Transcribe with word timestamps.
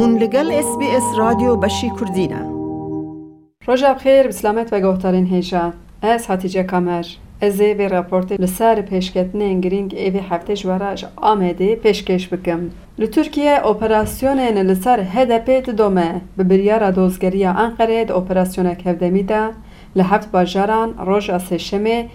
هون 0.00 0.18
لگل 0.18 0.50
اس 0.52 0.64
بی 0.78 0.86
اس 0.96 1.18
رادیو 1.18 1.56
بشی 1.56 1.90
کردینه 2.00 2.50
روژه 3.66 3.94
بخیر 3.94 4.26
بسلامت 4.26 4.72
و 4.72 4.80
گوهترین 4.80 5.26
هیجا 5.26 5.72
از 6.02 6.30
حتیجه 6.30 6.62
کامر 6.62 7.04
از 7.40 7.60
ایوی 7.60 7.88
راپورت 7.88 8.32
لسر 8.32 8.80
پیشکتن 8.80 9.42
انگرینگ 9.42 9.94
ایوی 9.96 10.18
هفته 10.18 10.56
جوارا 10.56 10.86
اش 10.88 11.04
آمده 11.16 11.76
پیشکش 11.76 12.28
بکم 12.32 12.70
لترکیه 12.98 13.60
این 14.22 14.58
لسر 14.58 15.00
هدپیت 15.12 15.70
دومه 15.70 16.20
به 16.36 16.44
بریار 16.44 16.90
دوزگری 16.90 17.44
انقره 17.44 18.04
ده 18.04 18.20
دمیده 18.20 18.70
هفدمی 18.70 19.22
ده 19.22 19.48
لهفت 19.96 20.30
باجاران 20.32 20.94
روژ 21.06 21.30
سشمه 21.30 22.08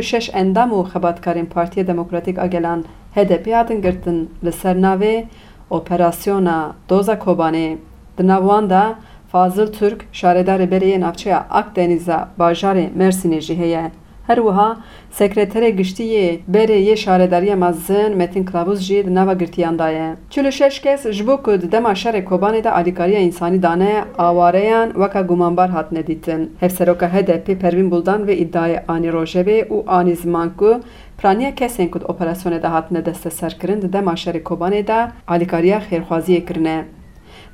شش 0.00 0.30
اندام 0.34 0.72
و 0.72 0.82
خباتکارین 0.82 1.46
پارتی 1.46 1.82
دموکراتیک 1.82 2.38
آگلان 2.38 2.84
هدپی 3.16 3.80
گرتن 3.80 4.26
لسر 4.42 4.74
ناوه 4.74 5.24
operasyona 5.70 6.72
doza 6.88 7.18
kobane 7.18 7.76
dinavanda 8.18 8.94
Fazıl 9.32 9.72
Türk 9.72 10.04
şaredar 10.12 10.70
beriye 10.70 11.00
navçeya 11.00 11.46
Akdeniz'a 11.50 12.28
bajarê 12.38 12.88
Mersinê 12.98 13.40
jî 13.40 13.56
heye. 13.58 13.90
Her 14.26 14.38
uha 14.38 14.76
sekretere 15.10 15.70
giştiyê 15.70 16.38
berê 16.52 16.94
yê 16.94 17.54
mazın 17.56 18.16
Metin 18.16 18.44
Kılavuz 18.44 18.80
jî 18.80 19.14
nava 19.14 19.32
girtiyan 19.34 19.78
da 19.78 19.88
ye. 19.90 20.14
Çil 20.30 20.50
şeş 20.50 20.80
kes 20.80 21.10
ji 21.12 21.26
bo 21.26 21.42
ku 21.42 21.50
di 21.62 21.72
dema 21.72 21.90
şerê 21.92 22.24
Kobanê 22.24 22.64
de 22.64 22.70
alîkariya 22.70 23.20
însanî 23.20 23.62
dane 23.62 24.04
awareyan 24.18 24.86
weka 24.92 25.20
gumanbar 25.20 25.70
hatine 25.70 26.06
dîtin. 26.06 26.56
Hevseroka 26.60 27.12
HDP 27.12 27.60
Pervin 27.60 27.90
Buldan 27.90 28.26
ve 28.26 28.38
iddiayê 28.40 28.82
ani 28.88 29.12
rojevi 29.12 29.66
u 29.70 29.84
Anî 29.86 30.16
Zimanku 30.16 30.80
Praniya 31.18 31.50
kesên 31.54 31.90
ku 31.90 31.98
di 31.98 32.04
operasyonê 32.04 32.62
de 32.62 32.66
hatine 32.68 33.04
desteserkirin 33.06 33.82
di 33.82 33.92
dema 33.92 34.12
şerê 34.12 34.42
Kobanê 34.42 34.86
de 34.86 35.08
alîkariya 35.28 35.80
xêrxwaziyê 35.90 36.46
kirine. 36.46 36.84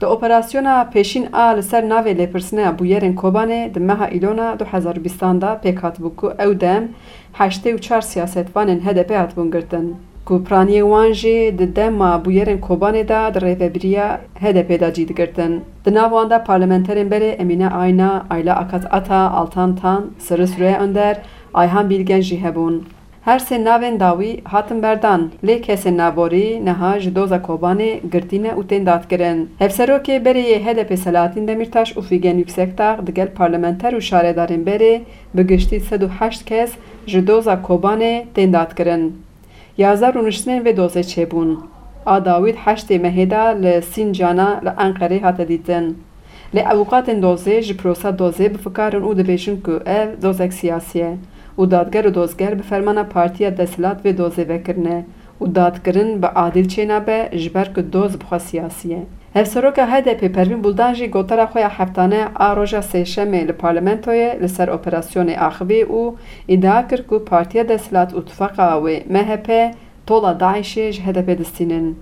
Di 0.00 0.06
operasyona 0.06 0.90
pêşîn 0.94 1.24
a 1.32 1.46
li 1.56 1.62
ser 1.62 1.82
navê 1.84 2.12
lêpirsineya 2.18 2.76
bûyerên 2.78 3.14
Kobanê 3.14 3.74
di 3.74 3.80
meha 3.80 4.08
îlona 4.08 4.52
2020 4.54 5.40
da 5.40 5.60
pêk 5.64 5.76
hatibû 5.80 6.16
ku 6.16 6.32
ew 6.38 6.60
dem 6.60 6.88
heştê 7.38 7.74
û 7.74 7.78
çar 7.80 8.00
siyasetvanên 8.00 8.80
HDP 8.80 9.10
hatibûn 9.10 9.50
girtin. 9.50 9.96
Ku 10.24 10.44
praniye 10.44 10.82
wan 10.82 11.06
jê 11.06 11.58
di 11.58 11.76
dema 11.76 12.22
bûyerên 12.24 12.60
Kobanê 12.60 13.08
da 13.08 13.34
di 13.34 13.38
rêvebiriya 13.38 14.18
HDP 14.34 14.80
da 14.80 14.94
cî 14.94 15.08
digirtin. 15.08 15.64
Di 15.84 15.94
nav 15.94 16.10
wan 16.10 16.30
da 16.30 16.44
parlamenterên 16.44 17.08
berê 17.10 17.30
Emine 17.30 17.68
Ayna, 17.68 18.26
Ayla 18.30 18.54
Akat 18.56 18.94
Ata, 18.94 19.30
Altan 19.30 19.76
Tan, 19.76 20.10
Sırı 20.18 20.48
Süreyya 20.48 20.78
Önder, 20.80 21.16
Ayhan 21.54 21.90
Bilgen 21.90 22.20
jî 22.20 22.42
hebûn. 22.42 22.82
Her 23.24 23.38
se 23.40 23.58
navên 23.64 23.98
dawî 24.00 24.30
hatin 24.52 24.82
berdan 24.82 25.22
lê 25.48 25.56
kesên 25.66 25.96
naborî 26.02 26.48
niha 26.66 26.92
ji 27.00 27.10
doza 27.16 27.36
Kobanê 27.48 27.92
girtîne 28.12 28.48
û 28.48 28.60
tên 28.70 28.82
dadkirin. 28.86 29.48
Hevserokê 29.58 30.24
Bereyê 30.24 30.58
HDP 30.66 30.98
Selahattin 30.98 31.48
Demirtaş 31.48 31.92
û 31.92 32.02
Figen 32.02 32.38
Yüksekdağ 32.38 33.00
digel 33.06 33.28
parlamenter 33.34 33.92
û 33.92 34.00
şaredarên 34.10 34.64
Berê 34.64 35.00
bi 35.34 35.46
giştî 35.46 35.74
108 35.76 36.44
kes 36.44 36.72
ji 37.06 37.26
doza 37.26 37.54
Kobanê 37.54 38.22
tên 38.36 38.52
dadkirin. 38.52 39.22
Yazar 39.78 40.14
û 40.14 40.24
niştinên 40.28 40.62
vê 40.64 40.76
dozê 40.76 41.02
çêbûn. 41.12 41.56
A 42.06 42.24
Dawît 42.24 42.56
heştê 42.56 42.96
mehêda 43.06 43.46
li 43.62 43.82
Sincana 43.82 44.60
li 44.64 44.68
Enqerê 44.68 45.20
hate 45.20 45.48
dîtin. 45.48 45.98
Lê 46.54 46.62
ewqatên 46.64 47.18
dozê 47.22 47.62
ji 47.62 47.76
prosa 47.76 48.08
dozê 48.08 48.54
bifikarin 48.54 49.02
û 49.02 49.14
dibêjin 49.20 49.62
ku 49.62 49.80
ev 49.86 50.22
dozek 50.22 50.52
siyasî 50.52 50.98
ye. 50.98 51.16
û 51.60 51.62
dadger 51.74 52.04
û 52.08 52.14
dozger 52.18 52.52
bi 52.58 52.64
fermana 52.70 53.04
Partiya 53.14 53.50
Desilat 53.60 53.98
vê 54.04 54.12
dozê 54.20 54.44
vekirine 54.52 54.98
û 55.42 55.54
dadkirin 55.58 56.10
bi 56.22 56.28
adîl 56.46 56.66
çêna 56.74 57.00
be 57.06 57.18
ji 57.42 57.48
ber 57.54 57.68
ku 57.74 57.82
doz 57.92 58.12
bixwe 58.20 58.38
siyasî 58.40 58.88
ye. 58.92 59.02
Hevseroka 59.32 59.86
HDP 59.92 60.34
Pervin 60.34 60.64
Buldan 60.64 60.94
jî 60.94 61.06
gotara 61.10 61.44
xwe 61.44 61.60
ya 61.60 61.68
heftane 61.78 62.22
a 62.46 62.56
roja 62.56 62.78
sêşemê 62.78 63.48
li 63.48 63.52
parlamentoyê 63.52 64.40
li 64.42 64.48
ser 64.48 64.68
operasyonê 64.68 65.36
axivî 65.38 65.82
û 65.84 66.14
îdia 66.48 66.88
kir 66.88 67.06
ku 67.06 67.24
Partiya 67.24 67.68
Desilat 67.68 68.12
û 68.12 68.24
Tifaqa 68.26 68.68
wê 68.84 68.94
MHP 69.08 69.48
tola 70.06 70.32
Daişê 70.40 70.92
ji 70.92 71.02
HDP 71.06 71.38
distînin. 71.38 71.98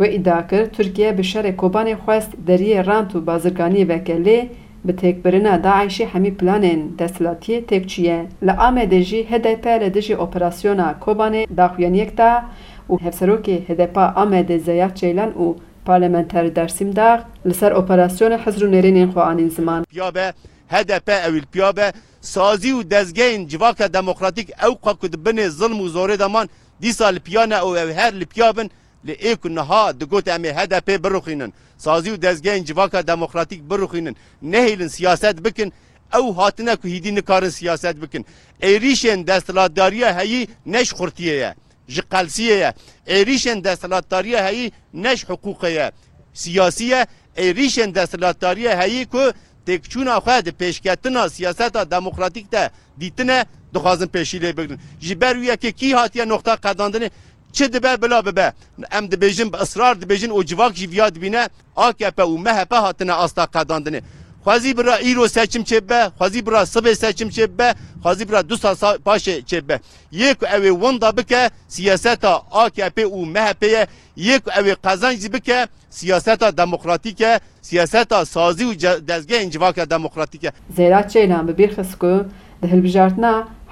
Wê 0.00 0.08
îdia 0.20 0.46
kir 0.48 0.64
Tirkiye 0.66 1.18
bi 1.18 1.22
şerê 1.22 1.56
Kobanê 1.56 1.94
xwest 2.04 2.32
deriyê 2.46 2.86
rant 2.86 3.14
û 3.14 3.26
bazirganiyê 3.26 3.86
vekelê 3.88 4.46
Bi 4.84 4.94
têkbirina 4.96 5.54
Daişê 5.64 6.06
hemî 6.14 6.34
planên 6.34 6.82
deshilatiyê 6.98 7.60
têk 7.68 7.88
çiye. 7.88 8.26
Li 8.42 8.50
Amedê 8.50 9.00
jî 9.02 9.20
HDP 9.30 9.66
li 9.66 9.94
dijî 9.94 10.16
operasyona 10.16 10.94
Kobanê 11.04 11.56
daxuyaniyek 11.56 12.18
da 12.18 12.44
û 12.90 13.00
hevserokê 13.02 13.56
HDP 13.68 13.96
Amedê 13.96 14.58
Zeyah 14.58 14.94
Ceylan 14.94 15.30
û 15.44 15.54
parlamenter 15.84 16.56
Dersim 16.56 16.96
da 16.96 17.24
li 17.46 17.54
ser 17.54 17.72
operasyona 17.72 18.34
hizrû 18.34 18.68
nêrênên 18.72 19.12
xwaanîn 19.12 19.48
ziman. 19.50 19.84
Piyabe 19.84 20.32
HDP 20.68 21.08
ew 21.08 21.38
il 21.38 21.46
piyabe 21.52 21.92
sazî 22.20 22.70
û 22.72 22.90
dezgehên 22.90 23.46
civaka 23.48 23.92
demokratîk 23.94 24.50
ew 24.50 24.74
qakut 24.84 25.14
binê 25.14 25.48
zilm 25.48 25.78
û 25.80 25.86
zorê 25.96 26.18
daman 26.18 26.48
dîsa 26.82 27.06
li 27.06 27.20
piyana 27.20 27.58
ew 27.58 27.80
ew 27.80 27.94
her 27.94 28.20
li 28.20 28.26
piyabin 28.26 28.70
li 29.06 29.12
êk 29.30 29.40
û 29.46 29.48
niha 29.58 29.84
digot 30.00 30.28
em 30.28 30.42
ê 30.44 30.52
HDP 30.58 30.88
biroxînin 31.04 31.52
sazî 31.86 32.10
û 32.14 32.22
dezgehên 32.24 32.64
civaka 32.68 33.00
demokratîk 33.10 33.60
biroxînin 33.70 34.16
nehêlin 34.52 34.88
siyaset 34.96 35.36
bikin 35.44 35.72
ew 36.18 36.32
hatine 36.38 36.74
ku 36.76 36.86
hîdî 36.94 37.14
nikarin 37.14 37.48
siyaset 37.58 37.96
bikin 38.02 38.26
êrîşên 38.70 39.20
desthilatdariya 39.26 40.10
heyî 40.20 40.48
neş 40.74 40.88
xurtiye 40.98 41.34
ye 41.36 41.54
ji 41.88 42.02
qelsiye 42.12 42.56
ye 42.56 42.70
êrîşên 43.16 43.58
desthilatdariya 43.64 44.42
heyî 44.48 44.72
neş 44.94 45.24
hiqûqe 45.24 45.70
ye 45.78 45.92
siyasî 46.34 46.84
ye 46.84 47.06
êrîşên 47.36 47.94
desthilatdariya 47.94 48.74
heyî 48.82 49.06
ku 49.06 49.22
têkçûna 49.66 50.14
xwe 50.22 50.38
di 50.46 50.50
pêşketina 50.60 51.30
siyaseta 51.30 51.90
demokratîk 51.90 52.52
de 52.52 52.70
dîtine 53.00 53.46
dixwazin 53.74 54.06
pêşî 54.06 54.38
lê 54.44 54.50
bigirin 54.58 54.80
ji 55.00 55.20
ber 55.20 55.34
wî 55.34 55.46
yekê 55.52 55.72
kî 55.72 55.94
hatiye 55.96 56.28
noxta 56.28 56.54
qedandinê 56.54 57.10
Çi 57.54 57.72
dibe 57.72 58.02
bila 58.02 58.26
bibe. 58.26 58.52
Em 58.92 59.04
dibêjin 59.10 59.52
bi 59.52 59.56
ısrar 59.56 59.96
dibêjin 60.02 60.30
û 60.30 60.44
civak 60.46 60.74
jî 60.76 60.90
viya 60.90 61.14
dibîne 61.14 61.48
AKP 61.76 62.22
û 62.22 62.38
MHP 62.38 62.72
hatine 62.74 63.12
asta 63.12 63.44
qedandinê. 63.44 64.00
Xwazî 64.40 64.76
bira 64.78 64.96
îro 65.10 65.28
seçim 65.28 65.62
çêbe, 65.62 66.10
xwazî 66.10 66.46
bira 66.46 66.60
sibê 66.72 66.94
seçim 66.94 67.28
çêbe, 67.28 67.74
xwazî 68.00 68.28
bira 68.28 68.48
du 68.48 68.56
sal 68.58 68.74
paşê 69.06 69.36
çêbe. 69.50 69.78
Yê 70.12 70.34
ku 70.34 70.46
ew 70.46 70.70
bike 71.16 71.50
siyaseta 71.68 72.42
AKP 72.52 73.02
û 73.06 73.26
MHP'ye, 73.26 73.86
yê 74.16 74.38
ku 74.40 74.50
ew 74.60 74.72
ê 74.72 74.74
qezan 74.90 75.12
jî 75.12 75.32
bike 75.32 75.66
siyaseta 75.90 76.56
demokratîke, 76.56 77.40
siyaseta 77.62 78.24
sazî 78.24 78.64
û 78.64 78.72
dezgehên 79.08 79.50
civaka 79.50 79.90
demokratîke. 79.90 80.52
Zêra 80.76 81.08
Çeylan 81.08 81.48
bi 81.48 81.52
bîr 81.58 81.68
xis 81.70 81.94
ku 81.98 82.24
di 82.62 83.22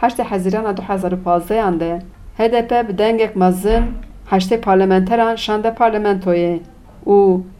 8 0.02 0.18
Haziran 0.30 0.72
2015 0.74 1.50
yan 1.50 1.80
HDP 2.38 2.88
bi 2.88 2.98
dengek 2.98 3.36
mezin 3.36 3.82
heştê 4.30 4.60
parlamenteran 4.60 5.36
şande 5.36 5.68
parlamentoyê 5.68 6.58
û 7.06 7.14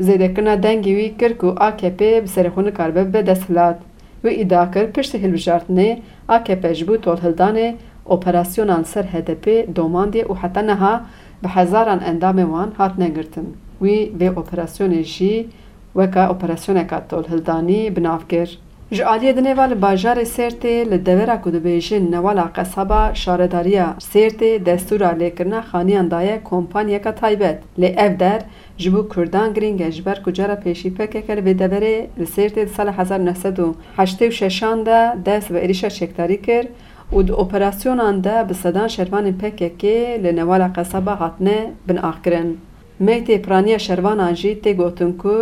zêdekirina 0.07 0.55
dengê 0.67 0.93
wî 0.99 1.09
kir 1.21 1.39
ku 1.39 1.49
AKP 1.69 2.25
bi 2.25 2.29
serexwenikar 2.29 2.95
be 2.95 3.27
desthilat 3.27 3.79
wê 4.25 4.33
îdia 4.43 4.71
kir 4.73 4.93
piştî 4.93 5.19
hilbijartinê 5.25 5.99
AKP 6.29 6.75
ji 6.75 6.85
bû 6.85 6.97
tolhildanê 7.07 7.75
operasyonan 8.07 8.83
ser 8.83 9.05
HDP 9.05 9.77
domandiye 9.77 10.25
û 10.25 10.35
heta 10.43 10.63
niha 10.63 11.05
bi 11.45 11.49
hezaran 11.49 12.01
endamê 12.13 12.43
wan 12.45 12.71
hatine 12.79 13.09
girtin. 13.09 13.57
Wî 13.79 14.13
vê 14.21 14.29
operasyonê 14.35 15.03
jî 15.03 15.47
weka 15.93 16.29
operasyoneka 16.31 17.07
tolhildanî 17.09 17.97
bi 17.97 18.03
nav 18.03 18.21
kir. 18.29 18.59
Ji 18.93 19.03
aliyê 19.05 19.35
dinêva 19.37 19.65
li 19.71 19.75
bajarê 19.83 20.25
Sêrtê 20.37 20.75
li 20.91 20.99
devera 21.07 21.37
ku 21.43 21.51
dibêjin 21.53 22.11
newala 22.13 22.53
qesaba 22.53 23.15
şaredariya 23.15 23.97
Sêrtê 24.13 24.67
destûra 24.67 25.11
lêkirina 25.21 25.61
xaniyan 25.63 26.11
daye 26.11 26.41
kompanyeka 26.45 27.15
taybet. 27.15 27.59
Lê 27.79 27.87
ev 27.87 28.19
der 28.21 28.43
ji 28.79 28.93
bo 28.95 29.09
Kurdan 29.09 29.55
girîng 29.55 29.81
e 29.83 29.93
ji 29.93 30.05
ber 30.07 30.23
ku 30.23 30.33
cara 30.33 30.55
pêşîvekeke 30.55 31.37
li 31.37 31.41
vê 31.41 31.55
deverê 31.59 32.07
li 32.19 32.25
Sêrtê 32.37 32.65
di 32.67 32.71
sala 32.75 33.19
1986 33.21 34.87
de 34.87 35.17
dest 35.27 35.51
ve 35.51 35.65
êrişa 35.65 35.91
çekdarî 35.91 36.43
kir 36.43 36.69
û 37.13 37.27
di 37.29 37.33
operasyonan 37.33 38.25
de 38.25 38.47
bi 38.51 38.55
sedan 38.55 38.89
şervanên 38.89 39.41
pekekê 39.41 40.23
li 40.23 40.37
newala 40.37 40.73
qesaba 40.73 41.21
hatine 41.21 41.71
bin 41.89 41.97
axkirin. 41.97 42.61
Mehtê 43.07 43.37
Piraniya 43.43 43.79
Şervanan 43.79 44.35
jî 44.35 44.53
tê 44.65 44.73
gotin 44.81 45.13
ku 45.23 45.35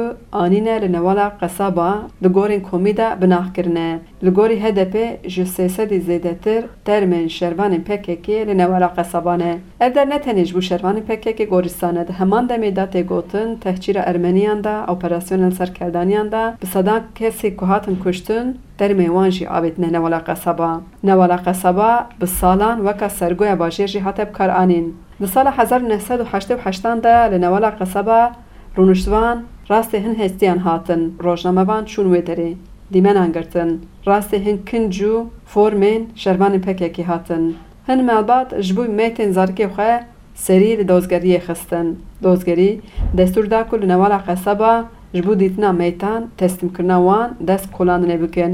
anîne 0.42 0.76
li 0.82 0.88
newala 0.92 1.28
qesaba 1.40 1.90
di 2.24 2.26
gorên 2.36 2.62
komî 2.62 2.96
de 2.96 3.08
binahkirine. 3.22 3.98
Li 4.24 4.30
gorî 4.30 4.58
hedepê 4.66 5.28
ji 5.28 5.42
sêsedî 5.42 5.98
zêdetir 6.08 6.62
termên 6.86 7.24
şervanên 7.38 7.82
PKK 7.88 8.28
li 8.48 8.58
newala 8.58 8.88
qesaban 8.98 9.40
e. 9.40 9.52
Ev 9.80 9.94
der 9.94 10.08
ne 10.08 10.14
tenê 10.16 10.44
ji 10.44 10.54
bu 10.54 10.58
şervanên 10.62 11.02
PKK 11.08 11.40
Goristanê 11.40 12.08
di 12.08 12.12
heman 12.12 12.46
demê 12.48 12.76
de 12.76 12.84
tê 12.98 13.02
gotin 13.04 13.56
tehçîra 13.56 14.02
Ermeniyan 14.06 14.64
da 14.64 14.86
ser 15.20 15.50
serkerdaniyan 15.50 16.32
da 16.32 16.56
bi 16.62 16.66
sedan 16.66 17.02
kesê 17.18 17.56
ku 17.56 17.68
hatin 17.68 17.96
kuştin 17.96 18.58
termê 18.78 19.04
wan 19.04 19.30
jî 19.30 19.44
avêtine 19.48 19.92
newala 19.92 20.24
qesaba. 20.24 20.80
Newala 21.02 21.36
qesaba 21.44 22.08
bi 22.22 22.26
salan 22.26 22.76
weka 22.76 23.08
sergoya 23.08 23.54
bajêr 23.54 23.86
jî 23.88 24.00
hate 24.00 24.30
kar 24.32 24.48
anîn. 24.48 24.94
Di 25.20 25.26
sala 25.28 25.50
1988 25.52 27.02
de 27.04 27.12
li 27.32 27.38
newala 27.44 27.70
qeseba 27.80 28.20
rûniştvan 28.76 29.36
rastê 29.70 29.98
hin 30.04 30.14
hestiyan 30.22 30.58
hatin, 30.58 31.02
rojnamevan 31.24 31.84
çûn 31.84 32.06
wê 32.14 32.22
derê. 32.28 32.54
Dîmenan 32.92 33.32
girtin, 33.32 33.70
rastê 34.06 34.38
hin 34.44 34.58
kinc 34.70 34.94
û 35.10 35.24
formên 35.54 36.02
şervanên 36.22 36.60
pekekî 36.60 37.02
hatin. 37.04 37.56
Hin 37.88 38.04
malbat 38.04 38.48
ji 38.66 38.76
bo 38.76 38.84
metên 38.84 39.30
zarikê 39.38 39.66
xwe 39.74 40.04
serî 40.34 40.78
li 40.78 40.82
dozgeriyê 40.92 41.40
xistin. 41.48 41.86
Dozgerî 42.22 42.80
destûr 43.16 43.50
da 43.50 43.68
ku 43.68 43.74
li 43.80 43.88
newala 43.88 44.18
qeseba 44.28 44.74
ji 45.14 45.22
bo 45.26 45.32
dîtina 45.40 45.72
meytan 45.72 46.20
teslimkirina 46.36 46.98
wan 47.06 47.28
dest 47.48 47.66
bi 47.70 47.74
kolandinê 47.76 48.22
bikin. 48.22 48.52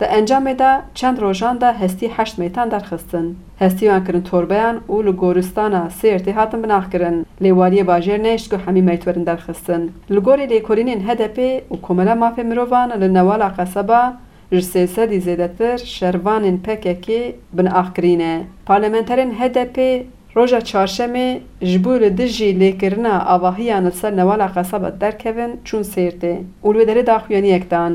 د 0.00 0.02
ئەنجامێ 0.14 0.54
دا 0.62 0.72
چەند 0.98 1.16
ڕۆژاندا 1.24 1.70
هەستی 1.80 2.08
هەشت 2.16 2.34
مەتان 2.42 2.68
دەرخستن 2.74 3.26
هەستیوان 3.62 4.00
کردن 4.06 4.24
تۆربیان 4.30 4.76
و 4.92 4.96
لە 5.06 5.12
گۆرستانە 5.22 5.82
سێرتی 5.98 6.32
هاتن 6.38 6.60
بناخکردن 6.62 7.16
لێواریە 7.44 7.84
باژێر 7.90 8.20
نەیشت 8.26 8.48
و 8.52 8.56
هەمی 8.64 8.86
مەتوەرن 8.88 9.24
دەرخستن 9.30 9.82
لە 10.14 10.20
گۆری 10.26 10.50
لێکۆرینین 10.52 11.00
هەدەپێ 11.08 11.50
و 11.72 11.76
کۆمەلە 11.86 12.14
مافێ 12.22 12.42
مرۆڤان 12.50 12.88
لە 13.02 13.08
نەوالا 13.16 13.48
قەسەبە 13.58 14.02
ji 14.58 14.62
sêsedî 14.74 15.18
zêdetir 15.26 15.78
şervanên 15.96 16.58
pekekê 16.66 17.22
bin 17.56 17.66
axkirîne. 17.80 18.34
Parlamenterên 18.68 19.30
HDP 19.38 19.76
roja 20.36 20.60
çarşemê 20.70 21.28
ji 21.70 21.78
bo 21.84 21.94
li 22.00 22.10
dijî 22.18 22.50
lêkirina 22.62 23.14
avahiyan 23.34 23.84
li 23.86 23.92
ser 24.00 24.12
newala 24.20 24.48
qesaba 24.56 24.90
derkevin 25.02 25.52
çûn 25.66 25.82
sêrtê 25.94 26.34
û 26.66 26.68
li 26.78 26.84
derê 26.88 27.04
daxuyaniyek 27.10 27.64
dan. 27.72 27.92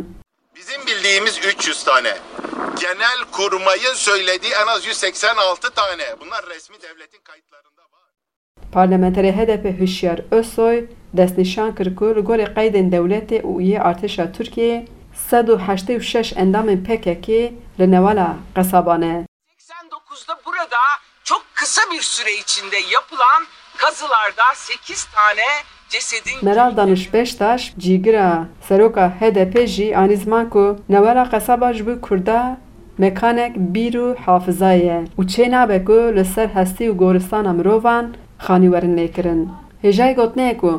Bizim 0.58 0.82
bildiğimiz 1.06 1.38
300 1.38 1.84
tane. 1.84 2.18
Genel 2.82 3.20
kurmayın 3.32 3.94
söylediği 3.94 4.54
en 4.64 4.68
az 4.68 4.86
186 4.86 5.70
tane. 5.72 6.04
Bunlar 6.22 6.46
resmi 6.50 6.76
devletin 6.82 7.20
kayıtlarında 7.24 7.82
var. 7.82 8.02
Parlamenterê 8.74 9.32
HDP 9.38 9.80
Hişyar 9.82 10.22
Özsoy 10.32 10.88
destnîşan 11.14 11.76
kir 11.76 11.96
ku 11.96 12.16
li 12.16 12.20
gorê 12.20 12.54
qeydên 12.56 12.92
dewletê 12.96 13.42
û 13.42 13.62
yê 13.62 14.88
186 15.86 16.34
endamên 16.36 16.84
PKK 16.84 17.30
li 17.30 17.54
kasabane. 17.78 18.38
Qesabanê. 18.56 19.26
89'da 19.60 20.42
burada 20.46 20.76
çok 21.24 21.46
kısa 21.54 21.82
bir 21.92 22.02
süre 22.02 22.34
içinde 22.34 22.78
yapılan 22.94 23.46
kazılarda 23.78 24.44
8 24.56 25.06
tane 25.06 25.44
مرال 26.44 26.72
دانش 26.74 27.08
بشتاش 27.08 27.74
جیگرا 27.78 28.46
سروکا 28.66 29.08
هده 29.20 29.46
پیجی 29.46 29.94
آنیزمان 30.02 30.46
کو 30.54 30.66
نوالا 30.90 31.24
قصابا 31.24 31.72
جبو 31.74 31.96
کردا 32.10 32.44
مکانک 33.00 33.54
بیرو 33.74 34.08
حافظه 34.26 34.78
یه 34.78 35.00
و 35.20 35.24
چه 35.24 35.48
نابه 35.48 35.80
کو 35.80 35.94
لسر 36.16 36.48
هستی 36.48 36.88
و 36.88 36.94
گورستان 36.94 37.46
امرووان 37.48 38.06
خانی 38.38 38.68
ورن 38.68 38.94
لیکرن 39.00 39.46
هجای 39.84 40.14
گوتنه 40.16 40.54
کو 40.54 40.72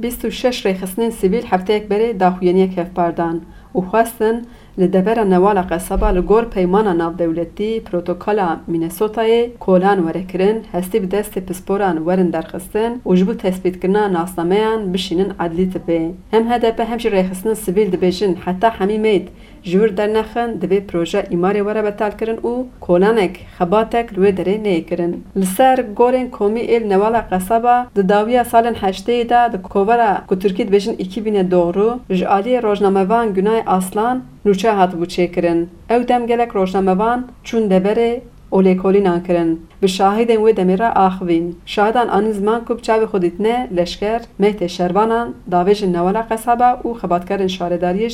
بیستو 0.00 0.30
شش 0.30 0.66
ریخسنین 0.66 1.10
سیویل 1.10 1.44
حفته 1.50 1.72
اکبری 1.72 2.12
داخوینی 2.12 2.68
که 2.68 2.82
بردن. 2.96 3.36
و 3.74 3.80
خواستن 3.80 4.42
لدبر 4.80 5.24
نوالا 5.24 5.60
قصبا 5.70 6.10
لگور 6.16 6.44
پیمان 6.54 6.88
ناو 7.00 7.12
دولتی 7.20 7.70
پروتوکولا 7.86 8.48
مینسوتای 8.68 9.48
کولان 9.64 9.98
ورکرن 10.06 10.56
هستی 10.72 10.98
به 10.98 11.06
دست 11.06 11.38
پسپوران 11.38 11.98
ورن 11.98 12.30
درخستن 12.30 12.92
و 13.06 13.10
جبو 13.18 13.32
تثبیت 13.42 13.76
کرنا 13.82 14.06
ناسنامه 14.08 14.62
بشینن 14.92 15.34
عدلی 15.40 15.66
تبه 15.66 16.10
هم 16.32 16.52
هدف 16.52 16.80
همش 16.80 17.06
ریخستن 17.06 17.54
سویل 17.54 17.90
دبیشن 17.90 18.34
حتی 18.46 18.66
حمیمید 18.66 19.28
جور 19.64 19.88
درنخن 19.88 20.50
دبی 20.62 20.80
پروژه 20.80 21.24
ایماری 21.30 21.60
وره 21.60 21.82
بتال 21.82 22.10
کرن 22.10 22.36
او 22.42 22.68
کولانک 22.80 23.38
خباتک 23.58 24.06
روی 24.16 24.32
دره 24.32 24.56
نی 24.56 24.80
کرن 24.82 25.14
لسر 25.36 25.82
گورن 25.96 26.28
کومی 26.30 26.60
ایل 26.60 26.92
نوالا 26.92 27.20
قصبا 27.20 27.84
د 27.96 28.00
داویا 28.06 28.44
سالن 28.44 28.74
هشته 28.80 29.24
دا 29.24 29.48
د 29.48 29.56
کوورا 29.62 30.22
کو 30.28 30.34
ترکیت 30.34 30.68
بجن 30.70 30.94
2004 30.94 31.98
جالی 32.10 32.60
روزنامه‌وان 32.60 33.32
گنای 33.36 33.62
اصلان 33.66 34.22
نوچه 34.44 34.72
هات 34.74 34.92
بو 34.96 35.06
چیکرن 35.06 35.66
او 35.90 35.98
دم 36.08 36.26
گلک 36.26 36.48
روزنامه‌وان 36.48 37.24
چون 37.42 37.66
دبره 37.68 38.22
اولیکولی 38.50 39.00
ناکرن 39.00 39.56
به 39.80 39.86
شاهدن 39.86 40.36
و 40.36 40.52
دمیرا 40.52 40.88
آخوین 40.88 41.54
شاهدان 41.66 42.08
آن 42.08 42.32
زمان 42.32 42.60
کب 42.64 42.78
چاوی 42.80 43.06
خودیت 43.06 43.40
نه 43.40 43.68
لشکر 43.72 44.20
مهت 44.38 44.66
شروانان 44.66 45.34
داویج 45.50 45.84
نوالا 45.84 46.22
قصابا 46.22 46.78
و 46.84 46.94
خباتکرن 46.94 47.46
شارداریه 47.46 48.08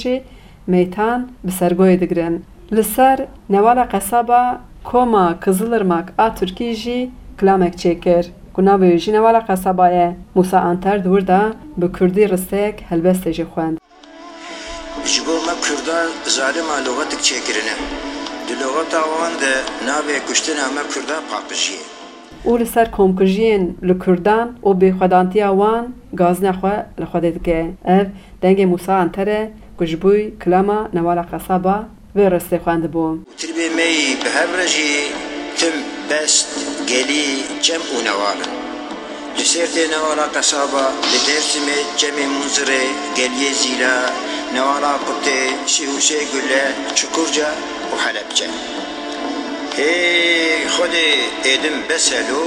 meytan 0.67 1.29
bi 1.45 1.51
sergoyê 1.53 2.01
digirin. 2.01 2.45
Li 2.73 2.85
ser 2.85 3.19
newala 3.49 3.89
qesaba 3.89 4.61
koma 4.85 5.41
Kızılırmak 5.41 6.13
a 6.19 6.35
Türkiye 6.35 6.75
jî 6.75 7.11
kilamek 7.41 7.75
çêkir. 7.79 8.27
Ku 8.55 8.63
navê 8.63 8.97
jî 8.99 9.13
newala 9.13 9.41
qesabaye 9.47 10.17
Musa 10.35 10.61
Anter 10.61 11.05
di 11.05 11.09
wirda 11.09 11.53
bi 11.77 11.93
Kurdî 11.93 12.29
risteyek 12.29 12.85
helbestê 12.91 13.33
jî 13.33 13.43
xwend. 13.43 13.77
Ji 15.05 15.21
bo 15.27 15.33
me 15.47 15.53
Kurdan 15.63 16.07
zalima 16.25 16.77
logetik 16.89 17.21
çêkirine. 17.21 17.77
Di 18.49 18.55
logeta 18.61 19.01
wan 19.13 19.33
de 19.43 19.53
navê 19.91 20.27
kuştina 20.29 20.67
me 20.75 20.83
Kurdan 20.95 21.23
paqijiyê. 21.33 21.83
û 22.45 22.59
li 22.61 22.67
ser 22.67 22.87
komkujiyên 22.91 23.77
li 23.89 23.99
Kurdan 23.99 24.55
û 24.63 24.69
bêxwedantiya 24.81 25.51
wan 25.51 25.95
gazina 26.13 26.51
xwe 26.53 26.87
li 27.01 27.05
xwedê 27.13 27.35
dike. 27.35 27.71
Ev 27.85 28.07
dengê 28.43 28.67
Musa 28.67 28.93
Anterê 29.03 29.49
گوژبووی 29.81 30.23
کلامە 30.45 30.79
نەوارە 30.97 31.25
قەسابە 31.33 31.77
وێ 32.17 32.27
ڕستێ 32.35 32.59
خواندبوو 32.65 33.11
تربێ 33.41 33.69
مەی 33.79 34.01
بە 34.23 34.29
هەم 34.39 34.51
ڕژی 34.61 34.95
تم 35.59 35.77
بەست 36.09 36.49
گەلی 36.91 37.29
جەم 37.67 37.85
و 37.95 37.99
نەوارە 38.09 38.49
لەسێردێ 39.39 39.85
نەوارە 39.95 40.27
قەسابە 40.35 40.87
لە 41.13 41.19
دەرزمێ 41.29 41.81
جەمێ 42.01 42.27
منزرێ 42.35 42.85
گەلیە 43.19 43.53
زیرە 43.61 43.99
نەوارە 44.55 44.95
قوتێ 45.07 45.41
شیوشێ 45.75 46.21
گولە 46.33 46.65
چکورجە 46.99 47.51
و 47.91 47.95
حەلەبجە 48.05 48.49
هێ 49.79 49.99
خودێ 50.75 51.09
ئێدم 51.47 51.77
بەسەلو 51.89 52.47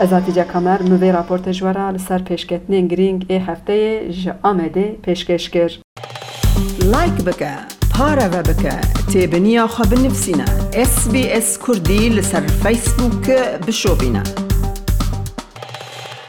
ئەزاتیجە 0.00 0.44
کەمەر 0.52 0.80
نوێ 0.90 1.10
راپۆرتە 1.16 1.50
ژوەرە 1.58 1.86
لەسەر 1.96 2.20
پێشکەتنێن 2.28 2.84
گرنگ 2.92 3.20
ئێ 3.30 3.38
هەفتەیە 3.48 3.92
ژە 4.20 4.32
ئامەدێ 4.44 4.86
پێشکەش 5.04 5.44
کرد. 5.54 5.76
لايك 6.92 7.20
بکە 7.24 7.52
پارەوە 7.92 8.42
بکە 8.48 8.74
اس 10.82 11.08
بی 11.12 11.24
اس 11.38 11.58
کردی 11.58 12.08
کوردی 12.08 12.22
فیسبوک 12.62 13.30
بشو 13.66 13.94
بینه. 13.94 14.47